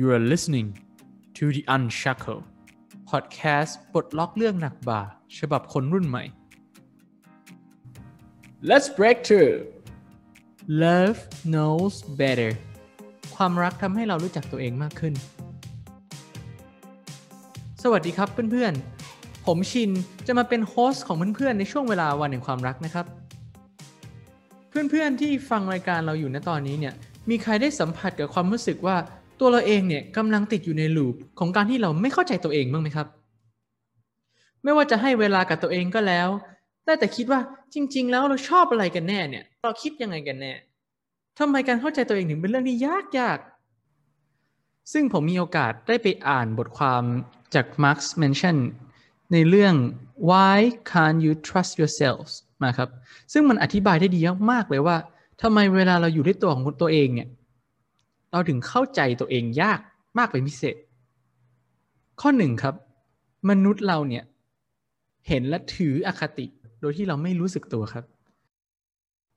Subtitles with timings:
[0.00, 0.68] You are listening
[1.38, 2.40] to the Unshackle
[3.10, 5.00] podcast ปลดล็อกเรื่องหนักบ่า
[5.38, 6.24] ฉบับคนรุ่นใหม่
[8.70, 9.54] Let's break through
[10.84, 11.20] Love
[11.52, 12.50] knows better
[13.36, 15.14] ความรักทำให้เรารู้จักตัวเองมากขึ้น
[17.82, 19.90] สวัสดีครับเพื่อนๆ ผมชิน
[20.26, 23.06] จะมาเป็นโฮสต์ของเพื่อนๆ ในช่วงเวลาวันแห่งความรักนะครับ
[24.68, 26.94] เพื่อนๆ ที่ฟังรายการเราอยู่ณตอนนี้เนี่ย
[27.30, 28.96] มีใครได้สัมผัสกับความรู้สึกว่า
[29.40, 33.06] ตัวเราเองเนี่ยกำลังติดอยู่ในลูปของการที่เราไม่เข้าใจตัวเองบ้างไหมครับ
[34.62, 36.28] ไม่ว่าจะให้เวลากับตัวเองก็แล้ว
[36.84, 37.40] ได้แต่คิดว่า
[37.74, 40.52] จริง ๆ แล้วเราชอบอะไรกันแน่เนี่ย เราคิดยังไงกันแน่
[41.38, 43.38] ทำไมการเข้าใจตัวเองถึงเป็นเรื่องที่ยากยาก
[44.92, 47.02] ซึ่งผมมีโอกาสได้ไปอ่านบทความ
[47.54, 48.56] จาก Max Mention
[49.32, 49.74] ในเรื่อง
[50.30, 50.58] why
[50.90, 52.88] can't you trust yourselves มาครับ
[53.32, 54.96] ซึ่งมันอธิบายได้ดีมากๆเลยว่า
[55.42, 57.28] ทำไมเวลาเราอยู่ด้วยตัวของตัวเองเนี่ย
[58.36, 59.80] เราถึงเข้าใจตัวเองยาก
[60.18, 60.76] มากเป็นพิเศษ
[62.20, 62.74] ข้อหนึ่งครับ
[63.50, 64.24] มนุษย์เราเนี่ย
[65.28, 66.46] เห็นและถืออคติ
[66.80, 68.04] โดยที่เราไม่รู้สึกตัวครับ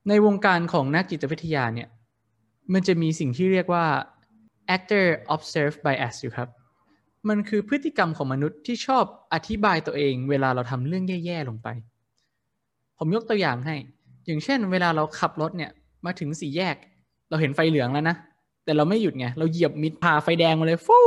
[0.07, 1.89] ในวงการของนักจิตวิทยาเนี่ย
[2.73, 3.85] มันจะมีสิ่งที่เรียกว่า
[4.75, 5.05] actor
[5.35, 6.49] observe bias อยู่ครับ
[7.29, 11.67] มันคือพฤติกรรมของมนุษย์ที่ชอบอธิบายตัวเอง เวลาเราทำเรื่องแย่ๆลงไป
[12.97, 13.75] ผมยกตัวอย่างให้
[14.25, 15.71] อย่างเช่น เวลาเราขับรถเนี่ย
[16.05, 16.75] มาถึงสี่แยก
[17.29, 18.15] เราเห็นไฟเหลืองแล้วนะ
[18.69, 20.99] แต่เราไม่หยุดไง เราเหยียบมิดพาไฟแดงมาเลยฟู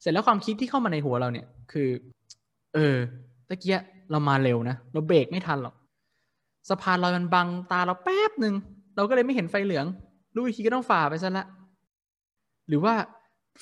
[0.00, 1.88] เสร็จแล้วความคิดที่เข้ามาในหัวเราเนี่ย คือ
[2.74, 2.96] เออ
[3.48, 3.78] ตะเกีย
[4.10, 5.74] เรามาเร็วนะ เราเบรกไม่ทันหรอก
[6.68, 8.54] สะพานลอยมันบังตาเราแป๊บหนึ่ง
[8.96, 9.86] เราก็เลยไม่เห็นไฟเหลือง
[10.34, 11.44] รู้อีกทีก็ต้องฝ่าไปซะละ
[12.68, 12.94] หรือว่า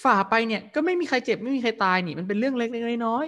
[0.05, 3.27] ฝ่าไปเนี่ย ก็ไม่มีใครเจ็บไม่มีใครตายนี่มันเป็นเรื่องเล็กๆน้อย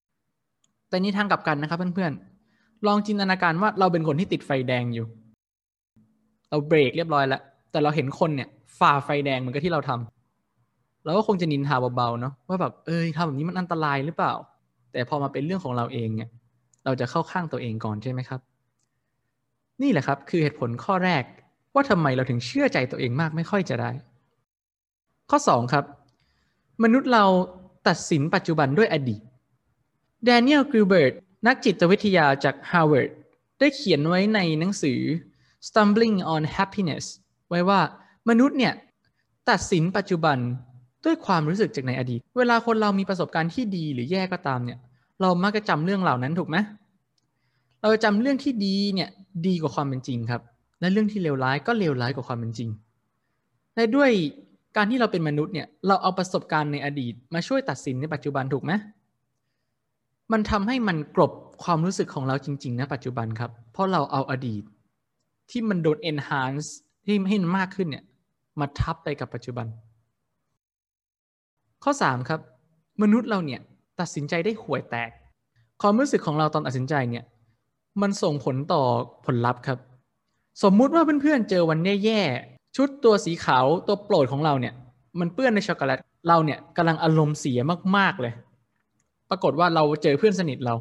[0.00, 5.06] ๆแต่นี่ทางกลับกันนะครับเพื่อนๆลองจินตนาการว่าเราเป็นคนที่ติดไฟแดงอยู่
[6.50, 14.32] เราเบรกเรียบร้อยแล้ว แต่เราเห็นคนเนี่ย ฝ่าไฟแดงเหมือนกับที่เราทำเราก็คงจะนินทาเบาๆเนาะว่าแบบเออทำแบบนี้มันอันตรายหรือเปล่า
[14.92, 16.30] แต่พอมาเป็นเรื่องของเราเองเนี่ย
[16.84, 18.40] เราจะเข้าข้างตัวเองก่อนใช่ไหมครับ
[19.82, 21.22] นี่แหละครับคือเหตุผลข้อแรก
[21.74, 23.90] ว่าทำไมเราถึงเชื่อใจตัวเองมากไม่ค่อยจะได้
[25.30, 25.84] ข้อ 2 ครับ
[26.82, 27.24] มนุษย์เรา
[27.88, 29.22] ตัดสินปัจจุบันด้วยอดีต
[30.24, 31.12] แดเนียลกริเบิร์ต
[31.46, 33.10] นักจิตวิทยาจาก Harvard
[33.58, 35.00] ได้เขียนไว้ในหนังสือ
[35.66, 37.04] Stumbling on Happiness
[37.50, 37.80] ไว้ว่า
[38.28, 38.74] มนุษย์เนี่ย
[39.50, 40.38] ตัดสินปัจจุบัน
[41.04, 44.78] ด้วยความรู้สึกจากในอดีต เวลาคนเรามีประสบการณ์ที่ดีหรือแย่ก็ตามเนี่ย
[45.20, 46.56] เรามักจะจำเรื่องเหล่านั้นถูกไหม
[47.80, 49.08] เราจำเรื่องที่ดีเนี่ย
[49.46, 50.42] ดีกว่าความเป็นจริงครับ
[50.80, 52.68] และเรื่องที่เลวร้ายก็เลวร้ายกว่าความเป็นจริง
[53.74, 54.10] และด้วย
[54.76, 58.72] การที่เราเป็นมนุษย์เนี่ยเราเอาประสบการณ์ในอดีต มาช่วยตัดสินในปัจจุบันถูกไหม
[60.32, 64.62] มันทำให้มันกลบความรู้สึกของเราจริงๆนะปัจจุบันครับ เพราะเราเอาอดีต
[65.50, 66.68] ที่มันโดน enhance
[67.04, 68.04] ที่ให้มันมากขึ้นเนี่ย
[68.60, 69.66] มาทับไปกับปัจจุบัน
[71.84, 72.40] ข้อ 3 ครับ
[73.02, 73.60] มนุษย์เราเนี่ย
[74.00, 75.10] ตัดสินใจได้ห่วยแตก
[75.82, 77.24] ความรู้สึกของเราตอนตัดสินใจเนี่ย
[78.02, 78.82] มันส่งผลต่อ
[79.26, 79.78] ผลลัพธ์ครับ
[80.62, 84.74] สมมุติว่าเพื่อนๆเจอวันแย่ๆชุดตัวสีขาวตัวโปรดของเราเนี่ย
[85.20, 87.60] มันเปื้อนในช็อกโกแลตเราเนี่ยกำลังอารมณ์เสีย
[87.96, 88.32] มากๆเลย
[89.30, 90.74] ปรากฏว่าเราเจอเพื่อนสนิทเรา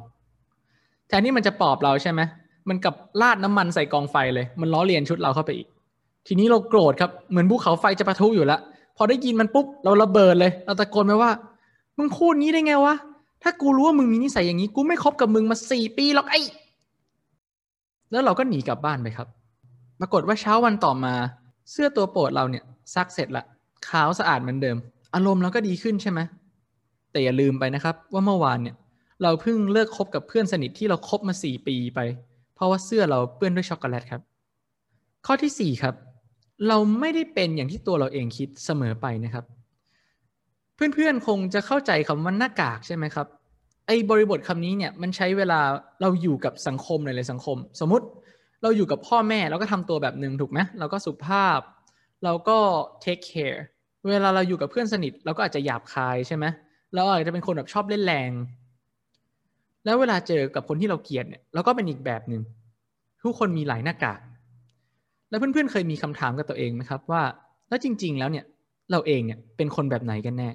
[1.07, 2.21] แทนที่มันจะปลอบเราใช่ไหม
[2.69, 5.67] มันกับลาดน้ำมันใส่กองไฟเลย มันล้อเลียนชุดเราเข้าไปอีก
[6.31, 8.59] ทีนี้เราโกรธครับเหมือนภูเขาไฟจะปะทุอยู่แล้ว
[8.97, 11.31] พอได้ยินมันปุ๊บเราระเบิดเลยเราตะโกนไปว่า
[11.97, 12.95] มึงพูดงี้ได้ไงวะ
[13.43, 16.41] ถ้ากูรู้ว่ามึงมีนิสัยอย่างนี้กูไม่คบกับมึงมาสี่ปีหรอกไอ้
[18.11, 19.27] แล้วเราก็หนีกลับบ้านไปครับ
[19.99, 21.13] ปรากฏว่าเช้าวันต่อมา
[21.71, 22.63] เสื้อตัวโปรดเราเนี่ย
[22.95, 23.43] ซักเสร็จละ
[23.89, 24.77] ขาวสะอาดเหมือนเดิม
[25.15, 26.19] อารมณ์เราก็ดีขึ้นใช่ไหม
[27.11, 28.75] แต่อย่าลืมไปนะครับ ว่าเมื่อวานเนี่ย
[29.23, 31.99] เราเพิ่งเลิกคบกับเพื่อนสนิทที่เราคบมาสี่ปีไป
[32.55, 34.21] เพราะว่าเสื้อเราเปื้อนด้วยช็อกโกแลตครับ
[35.25, 35.95] ข้อที่สี่ครับ
[36.67, 39.45] เราไม่ได้เป็นอย่างที่ตัวเราเองคิดเสมอไปนะครับ
[40.75, 43.27] เพื่อนๆคงจะเข้าใจคำว่าหน้ากากใช่ไหมครับ
[43.87, 45.59] ไอ้บริบทคำนี้เนี่ยมันใช้เวลา
[46.01, 48.05] เราอยู่กับสังคมหลายๆสังคม สมมุติ
[48.63, 51.59] เราอยู่กับพ่อแม่เราก็ทำตัวแบบหนึ่งถูกไหมเราก็สุภาพ
[52.23, 52.57] เราก็
[53.03, 53.59] take care
[54.09, 56.45] เวลาเราอยู่กับเพื่อนสนิท เราก็อาจจะหยาบคายใช่ไหม
[56.95, 58.31] เราอาจจะเป็นคนแบบชอบเล่นแรง
[59.85, 62.41] แล้วเวลาเจอกับคนที่เราเกลียดเนี่ยเราก็เป็นอีกแบบหนึ่ง
[63.23, 64.19] ทุกคนมีหลายหน้ากาก
[65.29, 67.21] แล้วเพื่อนๆเคยมีคำถามกับตัวเองไหมครับว่า
[67.69, 68.45] แล้วจริง ๆ แล้วเนี่ย
[68.91, 70.49] เราเองเนี่ยเป็นคนแบบไหนกันแน่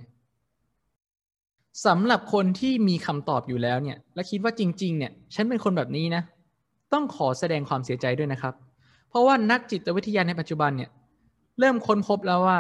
[1.87, 6.23] สำหรับคนที่มีคำตอบอยู่แล้วเนี่ย และคิดว่าจริง ๆ เนี่ย ฉันเป็นคนแบบนี้นะ
[6.93, 8.55] ต้องขอแสดงความเสียใจด้วยนะครับ
[9.09, 10.91] เพราะว่านักจิตวิทยาในปัจจุบันเนี่ย
[11.59, 12.59] เริ่มค้นพบแล้วว่า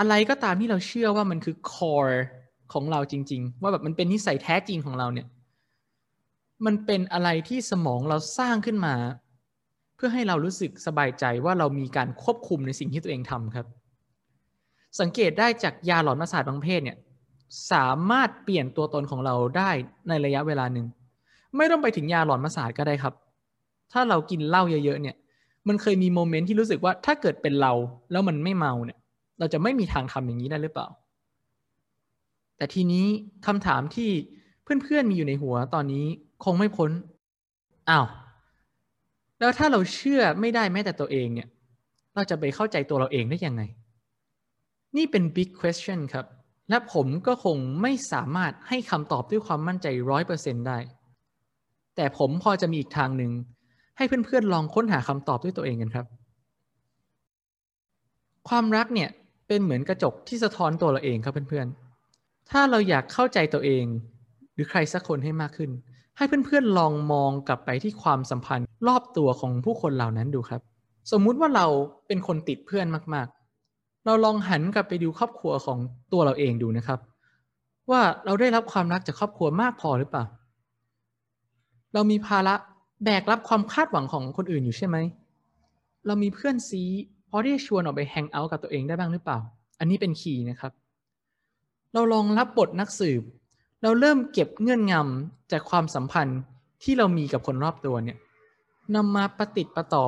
[0.00, 2.16] อะไรก็ตามที่เราเชื่อว่ามันคือ core
[2.72, 5.26] ของเราจริง ๆ ว่าแบบมันเป็นนิสัยแท้จริงของเราเนี่ย
[6.66, 8.94] มันเป็นอะไรที่สมองเราสร้างขึ้นมา
[10.02, 13.66] พื่อให้เรารู้สึกสบายใจว่าเรามีการควบคุมในสิ่งที่ตัวเองทำครับ
[15.00, 16.98] สังเกตได้จากยาหลอนประสาทบางเพศเนี่ย
[17.72, 19.70] สามารถเปลี่ยนตัวตนของเราได้
[20.08, 20.86] ในระยะเวลาหนึ่ง
[21.56, 23.14] ไม่ต้องไปถึงยาหลอนประสาทก็ได้ครับ
[23.92, 25.16] ถ้าเรากินเหล้าเยอะๆเนี่ย
[25.68, 27.72] มันเคยมีโมเมนต์ที่รู้สึกว่าถ้าเกิดเป็นเรา
[28.12, 28.98] แล้วมันไม่เมาเนี่ย
[29.38, 30.86] เราจะไม่มีทางทำอย่างนี้ได้หรือเปล่า
[32.56, 33.06] แต่ทีนี้
[33.46, 34.10] คำถามที่
[34.62, 36.04] เพื่อนๆมีอยู่ในหัวตอนนี้
[36.44, 36.90] คงไม่พ้น
[37.90, 38.06] อ้าว
[39.40, 41.48] แล้วถ้าเราเชื่อไม่ได้แม้แต่ตัวเองเนี่ย
[42.14, 43.62] เราจะไปเข้าใจตัวเราเองได้ยังไง
[44.96, 46.26] นี่เป็น big question ครับ
[46.70, 50.78] และผมก็คงไม่สามารถให้คำตอบด้วยความมั่นใจร้อยเปอร์เซ็นได้
[51.96, 53.32] แต่ผมพอจะมีอีกทางหนึ่ง
[53.96, 56.06] ให้เพื่อนๆลองค้นหาคำตอบด้วยตัวเองกันครับ
[58.48, 59.10] ความรักเนี่ย
[59.48, 63.84] เป็นเหมือนกระจกที่สะท้อนตัวเราเองครับเพื่อนๆ ถ้าเราอยากเข้าใจตัวเอง
[64.54, 65.70] หรือใครสักคนให้มากขึ้น
[66.20, 70.60] ให้เพื่อนๆลองมองกลับไปที่ความสัมพันธ์รอบตัวของผู้คนเหล่านั้นดูครับ
[71.12, 71.66] สมมุติว่าเรา
[72.06, 75.78] เป็นคนติดเพื่อนมากๆ เราลองหันกลับไปดูครอบครัวของ
[76.12, 76.98] ตัวเราเองดูนะครับ
[77.90, 80.24] ว่าเราได้รับความรักจากครอบครัวมากพอหรือเปล่า
[81.94, 82.54] เรามีภาระ
[83.04, 84.96] แบกรับความคาดหวังของคนอื่นอยู่ใช่ไหม
[86.06, 86.82] เรามีเพื่อนซี
[87.30, 89.38] พอที่จะชวนออกไปแฮงเอาท์กับตัวเองได้บ้างหรือเปล่า
[89.78, 90.72] อันนี้เป็นคีย์นะครับ
[91.94, 93.22] เราลองรับบทนักสืบ
[93.82, 96.40] เราเริ่มเก็บเงื่อนงำจากความสัมพันธ์
[96.82, 98.18] ที่เรามีกับคนรอบตัวเนี่ย
[98.94, 100.06] นำมาประติดประต่อ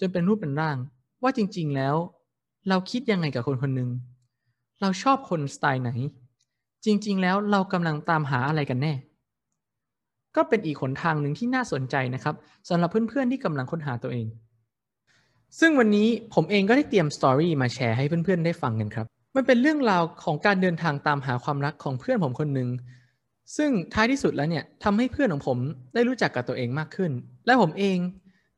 [0.00, 0.76] จนเป็นรูปเป็นร่าง
[1.22, 1.94] ว่าจริง ๆแล้ว
[2.68, 3.90] เราคิดยังไงกับคนคนหนึ่ง
[4.80, 5.90] เราชอบคนสไตล์ไหน
[6.84, 8.92] จริง ๆ แล้วเรากำลังตามหาอะไรกันแน่
[10.36, 12.34] ก็เป็นอีกหนทางหนึ่งที่น่าสนใจนะครับ
[12.68, 14.26] สำหรับเพื่อนๆที่กำลังค้นหาตัวเอง
[15.58, 19.06] ซึ่งวันนี้ผมเองก็ได้เตรียมสตอรี่มาแชร์ให้เพื่อนๆได้ฟังกันครับ
[19.36, 22.68] มันเป็นเรื่องราวของการเดินทางตามหาความรักของเพื่อนผมคนหนึ่ง
[23.56, 25.58] ซึ่งท้ายที่สุดแล้วเนี่ยทำให้เพื่อนของผม
[25.94, 27.12] ได้รู้จักกับตัวเองมากขึ้น
[27.46, 27.98] และผมเอง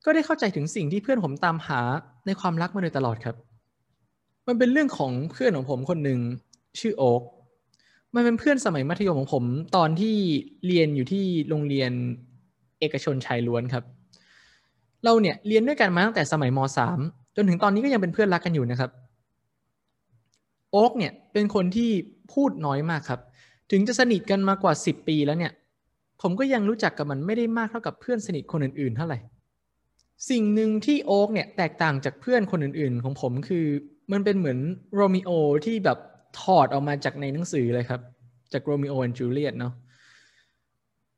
[0.04, 1.80] ก็ได้เข้าใจถึงสิ่งที่เพื่อนผมตามหา
[2.26, 3.36] ในความรักมาโดยตลอดครับ
[4.46, 6.20] มันเป็นเรื่องของเพื่อนของผมคนหนึ่ง
[6.80, 7.22] ชื่อโอ๊ก
[8.14, 9.44] มันเป็นเพื่อนสมัยมัธยมของผม
[9.76, 10.16] ตอนที่
[10.66, 11.92] เรียนอยู่ที่โรงเรียน
[12.80, 13.84] เอกชนชายล้วนครับ
[15.04, 16.58] เราเนี่ยเรียนด้วยกันมาตั้งแต่สมัยม
[16.96, 18.90] .3 จนถึงตอนนี้ก็ยังเป็นเพื่อนรักกันอยู่นะครับ
[20.72, 21.90] โอ๊กเนี่ยเป็นคนที่
[22.32, 23.20] พูดน้อยมากครับ
[23.74, 25.52] ถึงจะสนิทกันมากว่า 10 ปีแล้วเนี่ย
[26.20, 29.18] ผมก็ยังรู้จักกับมันไม่ได้มากเท่ากับเพื่อนสนิทคนอื่นๆ เท่าไหร่
[30.30, 33.66] สิ่งหนึ่งที่โอ๊กเนี่ยแตกต่างจากเพื่อนคนอื่นๆ ของผมคือ
[34.12, 34.58] มันเป็นเหมือน
[34.94, 35.30] โรมิโอ
[35.64, 35.98] ที่แบบ
[36.40, 38.00] ถอดออกมาจากในหนังสือเลยครับ
[38.52, 39.72] จากโรมิโอและจูเลียตเนาะ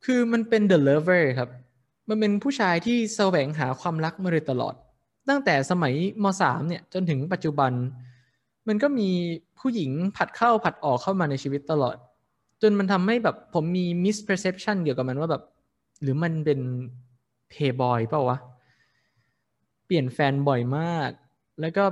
[0.04, 1.50] คือมันเป็น the lover ครับ
[2.08, 4.74] มันเป็นผู้ชายที่แสวงหาความรักมาโดยตลอด
[5.28, 7.72] ตั้งแต่สมัยม .3 เนี่ยจนถึงปัจจุบัน
[8.68, 9.08] มันก็มี
[9.58, 11.96] ผู้หญิงผัดเข้าผัดออกเข้ามาในชีวิตตลอด
[12.66, 15.42] จนมันทำให้แบบผมมี misperception เกี่ยวกับมันว่าแบบ
[16.02, 16.60] หรือมันเป็น
[17.52, 18.38] playboy เปล่าวะ
[19.86, 21.10] เปลี่ยนแฟนบ่อยมาก
[21.60, 21.84] แล้วก็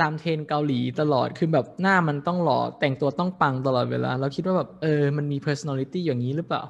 [0.00, 6.62] ตามเทรนเกาหลีตลอด คือแบบหน้ามันต้องหล่อ แต่งตัวต้องปังตลอดเวลา เราคิดว่าแบบเออ มันมี personality อย่างนี้หรือเปล่า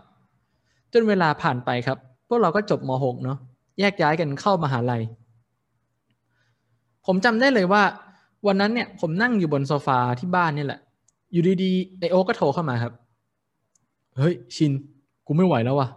[0.92, 1.98] จนเวลาผ่านไปครับ
[2.28, 3.38] พวกเราก็จบม .6 เนาะ
[3.80, 5.02] แยกย้ายกันเข้ามาหาลัย
[7.06, 7.82] ผมจำได้เลยว่า
[8.46, 10.80] วันนั้นเนี่ย ผมนั่งอยู่บนโซฟาที่บ้านนี่แหละ
[11.34, 12.92] อยู่ดีๆไอโอก็โทรเข้ามาครับ
[14.16, 14.72] เฮ้ย ชิน
[15.26, 15.88] กูไม่ไหวแล้ววะ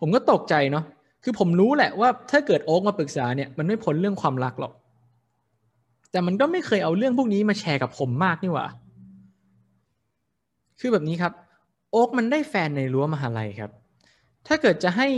[0.00, 0.84] ผมก็ตกใจเนาะ
[1.22, 4.72] คือผมรู้แหละว่า ถ้าเกิดโอ๊กมาปรึกษาเนี่ยมันไม่พ้นเรื่องความรักหรอก
[6.10, 8.66] แต่มันก็ไม่เคยเอาเรื่องพวกนี้มาแชร์กับผมมากนี่หว่า
[10.80, 11.32] คือแบบนี้ครับ
[11.90, 13.70] โอ๊กมันได้แฟนในรั้วมหาลัยครับ
[14.46, 15.08] ถ้าเกิดจะให้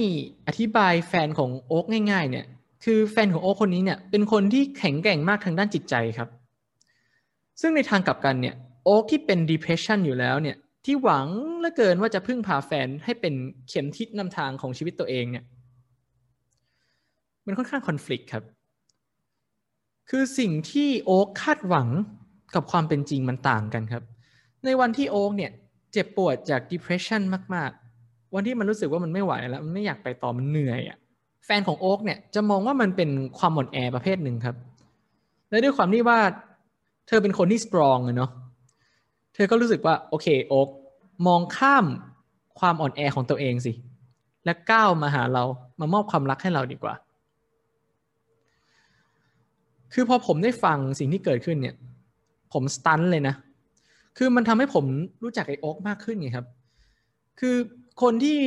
[0.46, 2.46] อธิบายแฟนของโอ๊กง่าย ๆ เนี่ย
[2.84, 6.28] คือแฟนของโอ๊กคนนี้เนี่ย เป็นคนที่แข็งแกร่งมากทางด้านจิตใจครับ
[7.60, 8.54] ซึ่งในทางกลับกันเนี่ย
[8.88, 11.26] อ๊กที่เป็น depression อยู่แล้วเนี่ย ที่หวัง
[11.58, 13.34] เหลือเกินว่าจะพึ่งพาแฟนให้เป็น
[13.68, 15.44] เข็มทิศนำทางของชีวิตตัวเองเนี่ย
[17.46, 18.44] มันค่อนข้างคอน FLICT ครับ
[20.10, 21.88] คือสิ่งที่โอ๊กคาดหวัง
[22.54, 24.02] กับความเป็นจริงมันต่างกันครับ
[24.64, 25.52] ในวันที่โอ๊กเนี่ย
[25.92, 27.22] เจ็บปวดจาก depression
[27.54, 27.70] มาก
[28.02, 30.98] ๆ วันที่มันรู้สึกว่ามันไม่ไหวแล้ว มันไม่อยากไปต่อมันเหนื่อยอะ่ะ
[31.46, 34.56] แฟนของโอ๊กเนี่ยจะมองว่ามันเป็นความอ่อนแอประเภทหนึ่งครับ
[35.50, 36.18] และด้วยความที่ว่า
[37.08, 38.30] เธอเป็นคนที่ strong อะเนาะ
[39.38, 40.68] ธอก็รู้สึกว่าโอเคโอ๊ก
[41.26, 41.84] มองข้าม
[42.60, 43.72] ความอ่อนแอของตัวเองสิ
[44.44, 45.44] และก้าวมาหาเรา
[45.80, 46.94] มามอบความรักให้เราดีกว่า
[49.94, 51.74] คือพอผมได้ฟังสิ่งที่เกิดขึ้นเนี่ย
[52.52, 53.34] ผมสตันเลยนะ
[54.16, 54.84] คือมันทำให้ผม
[55.22, 56.46] รู้จักไอโอ๊กมากขึ้นไงครับ
[57.40, 57.56] คือ
[58.02, 58.38] คนที่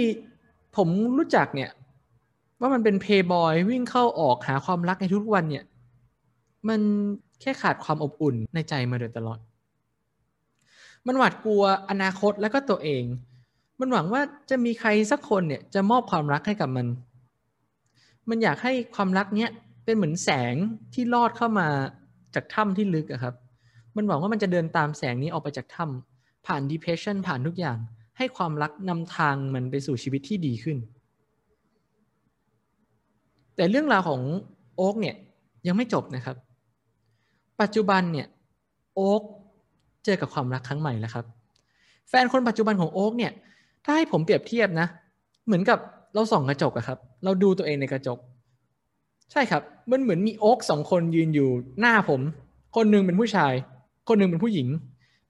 [0.78, 1.72] ผมรู้จักเนี่ย
[2.60, 5.66] ว่ามันเป็นเพย์บอยวิ่งเข้าออกหาความรักในทุกวันเนี่ย
[6.68, 6.80] มัน
[7.42, 9.40] แค่ขาดความอบอุ่นในใจมาโดยตลอด
[11.08, 13.04] มันหวาดกลัวอนาคตแล้วก็ตัวเอง
[13.80, 16.88] มันหวังว่าจะมีใครสักคนเนี่ยจะมอบความรักให้กับมัน
[18.30, 19.50] มันอยากให้ความรักเนี้ย
[19.86, 20.56] เป็นเหมือนแสง
[20.94, 21.68] ที่ลอดเข้ามา
[22.36, 23.36] จากถ้ำที่ลึกอะครับ
[23.96, 27.78] มันหวังว่ามันจะเดินตามแสงนี้ออกไปจากถ้ำผ่าน depression ผ่านทุกอย่าง
[28.18, 30.78] ให้ความรักนำทางมันไปสู่ชีวิตที่ดีขึ้น
[33.56, 34.22] แต่เรื่องราวของ
[34.76, 35.16] โอ๊กเนี่ย
[35.68, 36.38] ยังไม่จบนะครับ
[37.62, 38.28] ปัจจุบันเนี่ย
[38.96, 39.22] โอ๊ก
[40.06, 41.26] เจอกับความรักครั้งใหม่แล้วครับ
[42.10, 43.32] แฟนคนปัจจุบันของโอ๊กเนี่ย
[43.86, 44.88] ถ้าให้ผมเปรียบเทียบนะ
[45.46, 45.80] เหมือนกับ
[46.14, 48.20] เราส่องกระจกอะครับ เราดูตัวเองในกระจก
[49.32, 52.22] ใช่ครับ มันเหมือนมีโอ๊กสองคนยืนอยู่หน้าผม
[52.76, 53.54] คนหนึ่งเป็นผู้ชาย
[54.08, 54.68] คนหนึ่งเป็นผู้หญิง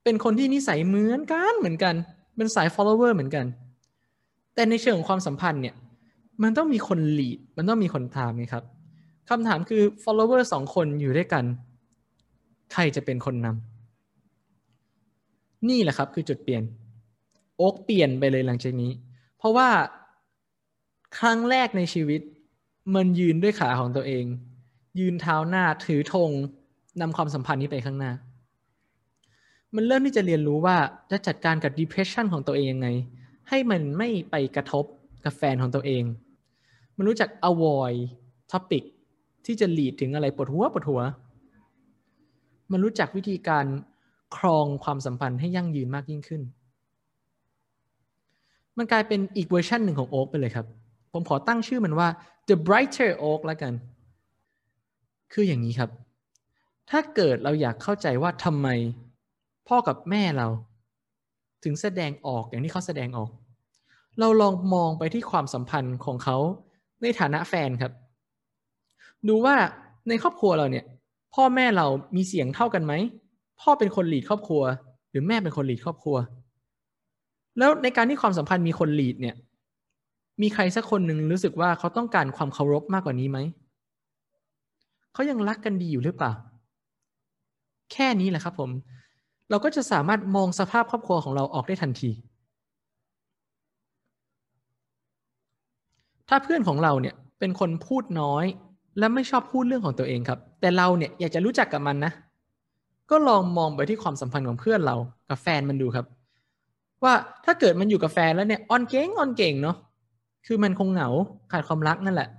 [0.04, 1.96] เป็นคนที่นิสัยเหมือนกันเหมือนกัน
[2.36, 3.46] เป็นสาย follower เหมือนกัน
[4.56, 5.75] แต่ในเชิงของความสัมพันธ์เนี่ย
[6.44, 8.63] มันต้องมีคน lead มันต้องมีคนตามไงครับ
[9.30, 11.44] คำถามคือ follower สองคนอยู่ด้วยกัน
[12.74, 13.71] ใครจะเป็นคนนำ
[15.70, 16.63] นี่แหละครับคือจุดเปลี่ยน
[17.58, 18.91] โอ๊กเปลี่ยนไปเลยหลังจากนี้
[19.38, 19.70] เพราะว่า
[21.20, 22.22] ครั้งแรกในชีวิต
[22.96, 24.25] มันยืนด้วยขาของตัวเอง
[25.00, 26.30] ยืนเท้าหน้าถือธง
[27.01, 28.12] นำความสัมพันธ์นี้ไปข้างหน้า
[29.75, 30.77] มันเริ่มที่จะเรียนรู้ว่า
[31.12, 32.88] จะจัดการกับ depression ของตัวเองยังไง
[33.50, 34.86] ให้มันไม่ไปกระทบ
[35.25, 36.03] กับแฟนของตัวเอง
[36.98, 37.98] มันรู้จัก avoid
[38.51, 38.84] topic
[39.46, 41.01] ที่จะ lead ถึงอะไรปวดหัวปวดหัว
[42.72, 43.65] มันรู้จักวิธีการ
[44.38, 46.42] ครองความสัมพันธ์ให้ยั่งยืนมากยิ่งขึ้น
[48.78, 50.66] มันกลายเป็นอีกเวอร์ชันหนึ่งของโอ๊กไปเลยครับ
[51.12, 52.08] ผมขอตั้งชื่อมันว่า
[52.50, 53.74] the brighter oak แล้วกัน
[55.34, 55.90] คืออย่างนี้ครับ
[56.90, 58.68] ถ้าเกิดเราอยากเข้าใจว่าทำไม
[59.68, 60.48] พ่อกับแม่เรา
[61.64, 63.30] ถึงแสดงออกอย่างที่เขาแสดงออก
[64.20, 66.38] เราลองมองไปที่ความสัมพันธ์ของเขา
[67.02, 67.94] ในฐานะแฟนครับ
[69.28, 69.56] ดูว่า
[70.10, 70.86] ในครอบครัวเราเนี่ย
[71.36, 72.94] พ่อแม่เรามีเสียงเท่ากันไหม
[73.62, 74.63] พ่อเป็นคนหลีดครอบครัว
[75.10, 76.18] หรือแม่เป็นคนหลีดครอบครัว
[77.58, 79.36] แล้วในการที่ความสัมพันธ์มีคนหลีดเนี่ย
[80.41, 83.39] มีใครสักคนหนึ่งรู้สึกว่าเขาต้องการความเคารพมากกว่านี้ไหม
[85.13, 86.32] เขายังรักกันดีอยู่หรือเปล่า
[87.91, 88.70] แค่นี้แหละครับผม
[89.50, 92.12] เราก็จะสามารถมองสภาพครอบครัวของเราออกได้ทันที
[96.30, 98.46] ถ้าเพื่อนของเราเนี่ยเป็นคนพูดน้อย
[99.00, 102.12] และไม่ชอบพูดเรื่องของตัวเองครับ แต่เราเนี่ยอยากจะรู้จักกับมันนะ
[103.12, 104.96] ก็ลองมองไปที่ความสัมพันธ์ของเพื่อนเรา
[105.30, 106.06] กับแฟนมันดูครับ
[107.03, 107.13] ว่า
[107.46, 109.77] ถ้าเกิดมันอยู่กับแฟนแล้วเนี่ยออนเก่งออนเก่งเนาะ
[110.48, 111.10] คือมันคงเหงา
[111.51, 112.30] ขาดความรักนั่นแหละ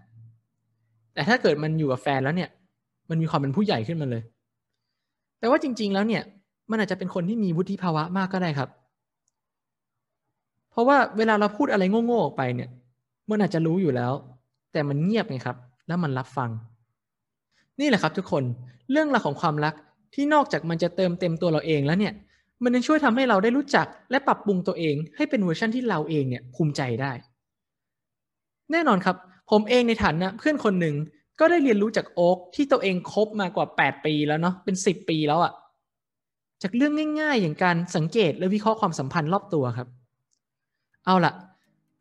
[1.15, 2.51] แต่ถ้าเกิดมันอยู่กับแฟนแล้วเนี่ย
[3.11, 4.23] มันมีความเป็นผู้ใหญ่ขึ้นมาเลย
[5.39, 6.23] แต่ว่าจริง ๆ แล้วเนี่ย
[6.71, 8.69] มันอาจจะเป็นคนที่มีวุฒิภาวะมากก็ได้ครับ
[10.71, 12.69] เพราะว่าเวลาเราพูดอะไรโง่ๆออกไปเนี่ย
[13.31, 14.13] มันอาจจะรู้อยู่แล้ว
[14.73, 16.51] แต่มันเงียบไงครับ แล้วมันรับฟัง
[17.81, 18.43] นี่แหละครับ ทุกคน
[18.91, 19.75] เรื่องราวของความรัก
[20.15, 22.15] ที่นอกจากมันจะเติมเต็มตัวเราเองแล้วเนี่ย
[22.63, 27.13] มันยังช่วยทำให้เราได้รู้จักและปรับปรุงตัวเอง ให้เป็นเวอร์ชันที่เราเองเนี่ยภูมิใจได้
[28.73, 29.17] แน่นอนครับ
[29.51, 30.95] ผมเองในฐานะเพื่อนคนหนึ่ง
[31.41, 35.53] ก็ได้เรียนรู้จากโอ๊กที่ตัวเองคบมากว่า 8 ปีแล้วเนาะเป็น 10 ปีแล้วอะ
[36.63, 39.89] จากเรื่องง่าย ๆ อย่างการสังเกตและวิเคราะห์ความสัมพันธ์รอบตัวครับ
[41.07, 41.33] เอาล่ะ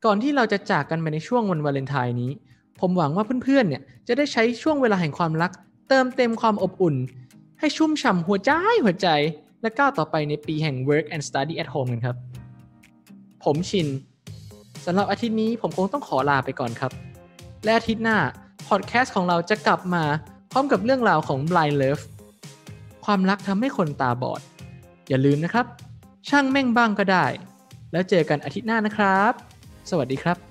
[0.05, 2.31] ก่อนที่เราจะจากกันไปในช่วงวันวาเลนไทน์นี้
[2.79, 5.51] ผมหวังว่าเพื่อนๆเนี่ยจะได้ใช้ช่วงเวลาแห่งความรัก
[5.89, 6.95] เติมเต็มความอบอุ่น
[7.63, 8.51] ให้ชุ่มฉ่ำหัวใจ
[8.83, 9.07] หัวใจ
[9.61, 12.15] และก้าวต่อไปในปีแห่ง work and study at home กันครับ
[13.43, 13.87] ผมชิน
[14.85, 16.91] สำหรับอาทิตย์นี้ผมคงต้องขอลาไปก่อนครับ
[17.63, 18.17] และอาทิตย์หน้า
[18.67, 20.03] พอดแคสต์ของเราจะกลับมา
[20.51, 22.03] พร้อมกับเรื่องราวของ blind love
[23.05, 24.41] ความรักทำให้คนตาบอด
[25.09, 25.65] อย่าลืมนะครับ
[26.29, 27.25] ช่างแม่งบ้างก็ได้
[27.91, 29.33] แล้วเจอกันอาทิตย์หน้านะครับ
[29.89, 30.50] สวัสดีครับ